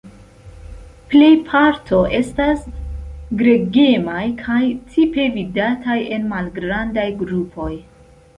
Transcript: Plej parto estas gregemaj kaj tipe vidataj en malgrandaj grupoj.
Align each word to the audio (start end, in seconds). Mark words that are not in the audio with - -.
Plej 1.09 1.27
parto 1.49 1.99
estas 2.19 2.63
gregemaj 3.43 4.25
kaj 4.41 4.59
tipe 4.95 5.27
vidataj 5.37 5.99
en 6.19 6.27
malgrandaj 6.33 7.07
grupoj. 7.23 7.71